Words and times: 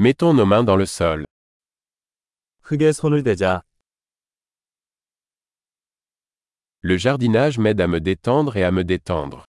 Mettons 0.00 0.32
nos 0.32 0.46
mains 0.46 0.62
dans 0.62 0.76
le 0.76 0.86
sol. 0.86 1.24
흙에 2.62 2.92
손을 2.92 3.24
대자. 3.24 3.62
Le 6.84 6.96
jardinage 6.96 7.58
m'aide 7.58 7.80
à 7.80 7.88
me 7.88 7.98
détendre 7.98 8.56
et 8.56 8.62
à 8.62 8.70
me 8.70 8.84
détendre. 8.84 9.44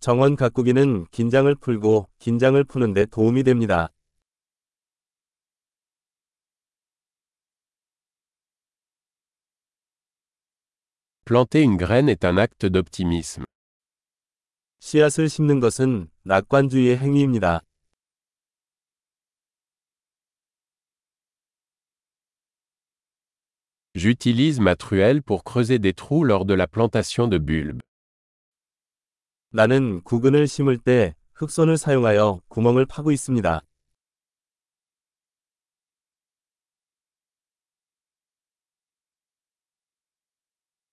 정원 0.00 0.36
가꾸기는 0.36 1.06
긴장을 1.06 1.54
풀고 1.54 2.10
긴장을 2.18 2.62
푸는 2.64 2.92
데 2.92 3.06
도움이 3.06 3.42
됩니다. 3.44 3.88
Planter 11.24 11.62
une 11.64 11.78
graine 11.78 12.10
est 12.10 12.22
un 12.26 12.36
acte 12.36 12.68
d'optimisme. 12.68 13.46
씨앗을 14.80 15.30
심는 15.30 15.60
것은 15.60 16.10
낙관주의의 16.24 16.98
행위입니다. 16.98 17.62
J'utilise 24.06 24.60
ma 24.60 24.76
truelle 24.76 25.20
pour 25.20 25.42
creuser 25.42 25.80
des 25.80 25.92
trous 25.92 26.22
lors 26.22 26.44
de 26.44 26.54
la 26.54 26.68
plantation 26.68 27.26
de 27.26 27.38
bulbes. 27.38 27.80
나는 29.50 30.00
구근을 30.04 30.46
심을 30.46 30.78
때 30.78 31.16
흑손을 31.34 31.76
사용하여 31.76 32.40
구멍을 32.46 32.86
파고 32.86 33.10
있습니다. 33.10 33.62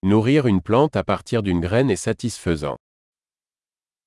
Nourrir 0.01 0.47
une 0.47 0.61
plante 0.61 0.95
à 0.95 1.03
partir 1.03 1.43
d'une 1.43 1.61
graine 1.61 1.91
est 1.91 2.01
satisfaisant. 2.01 2.77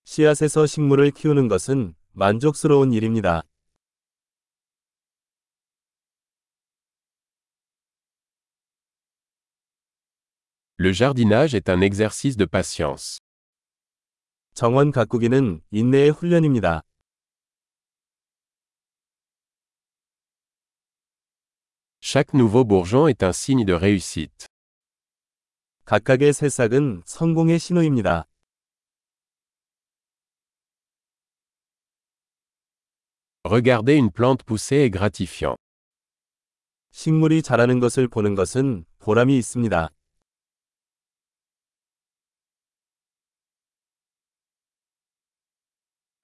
씨앗에서 0.02 0.66
식물을 0.66 1.12
키우는 1.12 1.46
것은 1.46 1.94
만족스러운 2.10 2.92
일입니다. 2.92 3.44
Le 10.78 10.92
jardinage 10.92 11.54
est 11.54 11.70
un 11.70 11.80
exercice 11.80 12.36
de 12.36 12.44
patience. 12.44 13.18
정원 14.52 14.92
가꾸기는 14.92 15.62
인내의 15.70 16.10
훈련입니다. 16.10 16.82
Chaque 22.02 22.34
nouveau 22.34 22.62
bourgeon 22.62 23.08
est 23.08 23.22
un 23.22 23.32
signe 23.32 23.64
de 23.64 23.72
réussite. 23.72 24.46
각각의 25.86 26.34
새싹은 26.34 27.04
성공의 27.06 27.58
신호입니다. 27.58 28.26
Regarder 33.44 33.96
une 33.96 34.10
plante 34.10 34.44
pousser 34.44 34.84
est 34.84 34.90
gratifiant. 34.90 35.56
식물이 36.90 37.40
자라는 37.40 37.80
것을 37.80 38.08
보는 38.08 38.34
것은 38.34 38.84
보람이 38.98 39.38
있습니다. 39.38 39.95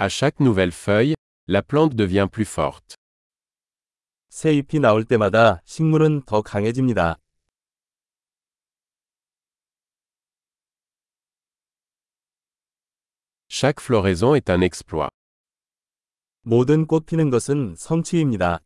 À 0.01 0.09
chaque 0.09 0.39
nouvelle 0.39 0.71
feuille, 0.71 1.15
la 1.47 1.61
plante 1.61 1.95
devient 1.95 2.27
plus 2.31 2.45
forte. 2.45 2.95
새 4.29 4.53
잎이 4.53 4.79
나올 4.79 5.05
때마다 5.05 5.61
식물은 5.65 6.23
더 6.25 6.41
강해집니다. 6.41 7.17
Chaque 13.49 13.81
floraison 13.81 14.35
est 14.35 14.49
un 14.51 14.61
exploit. 14.61 15.09
모든 16.43 16.85
꽃 16.85 17.05
피는 17.07 17.31
것은 17.31 17.75
성취입니다. 17.75 18.59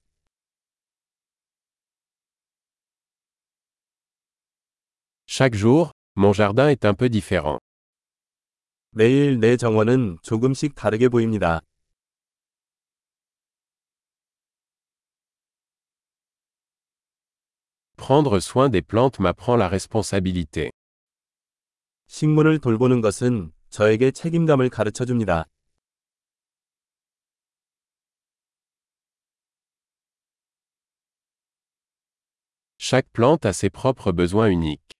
Chaque 5.25 5.57
jour, 5.57 5.91
mon 6.17 6.33
jardin 6.33 6.67
est 6.69 6.83
un 6.83 6.93
peu 6.93 7.07
différent. 7.09 7.59
매일 8.98 9.40
내 9.40 9.58
정원은 9.58 10.16
조금씩 10.22 10.74
다르게 10.74 11.10
보입니다. 11.10 11.60
Prendre 17.98 18.38
soin 18.38 18.70
des 18.70 18.80
plantes 18.80 19.20
m'apprend 19.20 19.60
la 19.60 19.68
responsabilité. 19.68 20.70
식물을 22.06 22.58
돌보는 22.60 23.02
것은 23.02 23.52
저에게 23.68 24.12
책임감을 24.12 24.70
가르쳐 24.70 25.04
줍니다. 25.04 25.44
Chaque 32.78 33.12
plante 33.12 33.46
a 33.46 33.52
ses 33.52 33.68
propres 33.68 34.16
besoins 34.16 34.56
uniques. 34.56 34.95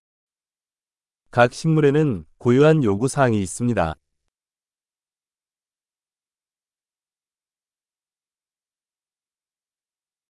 각 1.36 1.52
식물에는 1.52 2.24
고유한 2.38 2.82
요구 2.82 3.08
사항이 3.08 3.42
있습니다. 3.42 3.94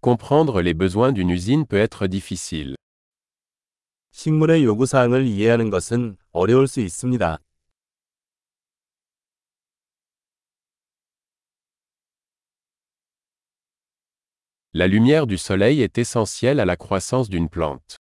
Comprendre 0.03 0.62
les 0.62 0.75
besoins 0.75 1.12
d'une 1.12 1.31
usine 1.31 1.65
peut 1.65 1.78
être 1.78 2.09
difficile. 2.09 2.75
식물의 4.11 4.65
요구 4.65 4.84
사항을 4.84 5.28
이해하는 5.28 5.71
것은 5.71 6.16
어려울 6.33 6.66
수 6.66 6.81
있습니다. 6.81 7.39
La 14.75 14.89
lumière 14.89 15.28
du 15.28 15.37
soleil 15.37 15.83
est 15.83 15.99
essentielle 15.99 16.59
à 16.59 16.65
la 16.65 16.75
croissance 16.75 17.31
d'une 17.31 17.49
plante. 17.49 17.97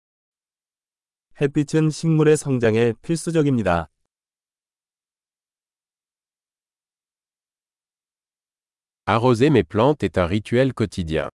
햇빛은 1.38 1.90
식물의 1.90 2.38
성장에 2.38 2.94
필수적입니다. 3.02 3.90
Arroser 9.06 9.50
mes 9.50 9.62
plantes 9.68 10.06
est 10.06 10.18
un 10.18 10.24
rituel 10.28 10.72
quotidien. 10.72 11.28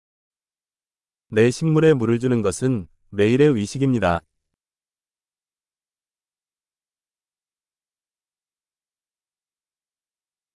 내 1.28 1.52
식물에 1.52 1.94
물을 1.94 2.18
주는 2.18 2.42
것은 2.42 2.88
매일의 3.10 3.50
의식입니다. 3.50 4.22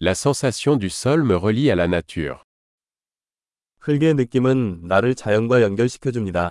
La 0.01 0.11
sensation 0.11 0.81
du 0.81 0.89
sol 0.89 1.21
me 1.25 1.37
relie 1.37 1.71
à 1.71 1.77
la 1.77 1.85
nature. 1.85 2.41
흙의 3.79 4.15
느낌은 4.15 4.89
나를 4.89 5.15
자연과 5.15 5.63
연결시켜 5.63 6.11
줍니다. 6.11 6.51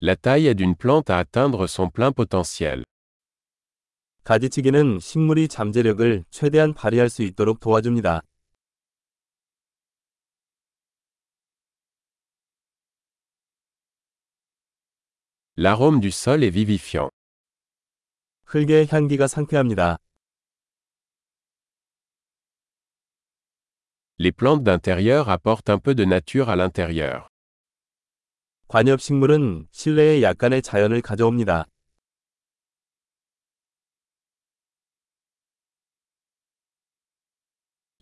La 0.00 0.14
taille 0.16 0.46
aide 0.48 0.60
une 0.60 0.76
plante 0.76 1.10
à 1.10 1.18
atteindre 1.18 1.66
son 1.66 1.88
plein 1.90 2.12
potentiel. 2.12 2.84
가지치기는 4.24 4.98
식물이 4.98 5.48
잠재력을 5.48 6.24
최대한 6.30 6.74
발휘할 6.74 7.08
수 7.08 7.22
있도록 7.22 7.60
도와줍니다. 7.60 8.22
L'arôme 15.56 16.00
du 16.00 16.10
sol 16.10 16.42
est 16.42 16.50
vivifiant. 16.50 17.10
흙의 18.44 18.88
향기가 18.90 19.26
상쾌합니다. 19.26 19.96
Les 24.18 24.32
plantes 24.32 24.62
d'intérieur 24.62 25.28
apportent 25.30 25.70
un 25.70 25.78
peu 25.78 25.94
de 25.94 26.04
nature 26.04 26.50
à 26.50 26.56
l'intérieur. 26.56 27.28
관엽식물은 28.71 29.67
실내에 29.71 30.21
약간의 30.21 30.61
자연을 30.61 31.01
가져옵니다. 31.01 31.65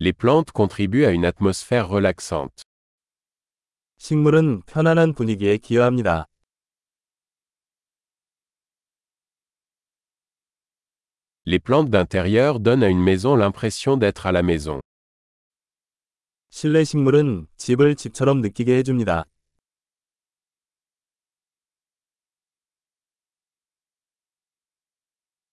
Les 0.00 0.12
plantes 0.12 0.52
contribuent 0.54 1.06
à 1.06 1.10
une 1.10 1.24
atmosphère 1.24 1.90
relaxante. 1.90 2.62
식물은 3.98 4.62
편안한 4.66 5.12
분위기에 5.14 5.56
기여합니다. 5.56 6.26
Les 11.48 11.58
plantes 11.58 11.90
d'intérieur 11.90 12.60
donnent 12.60 12.84
à 12.84 12.88
une 12.88 13.02
maison 13.02 13.34
l'impression 13.34 13.98
d'être 13.98 14.24
à 14.24 14.30
la 14.30 14.44
maison. 14.44 14.80
실내 16.50 16.84
식물은 16.84 17.48
집을 17.56 17.96
집처럼 17.96 18.40
느끼게 18.40 18.76
해줍니다. 18.78 19.24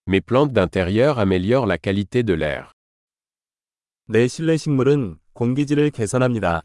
Mes 0.07 0.21
plantes 0.21 0.53
d'intérieur 0.53 1.19
améliorent 1.19 1.67
la 1.67 1.79
qualité 1.79 2.23
de 2.23 2.35
l'air. 2.35 2.73
내 4.09 4.27
실내 4.29 4.57
식물은 4.57 5.19
공기질을 5.33 5.91
개선합니다. 5.91 6.63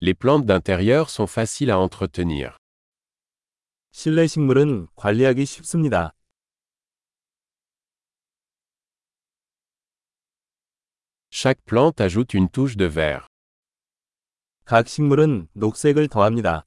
Les 0.00 0.14
plantes 0.14 0.46
d'intérieur 0.46 1.10
sont 1.10 1.26
faciles 1.26 1.70
à 1.70 1.78
entretenir. 1.78 2.56
실내 3.92 4.26
식물은 4.26 4.88
관리하기 4.94 5.44
쉽습니다. 5.44 6.12
Chaque 11.30 11.62
plante 11.64 12.00
ajoute 12.00 12.34
une 12.34 12.48
touche 12.48 12.76
de 12.76 12.86
vert. 12.86 13.26
각 14.64 14.86
식물은 14.86 15.48
녹색을 15.54 16.08
더합니다. 16.08 16.66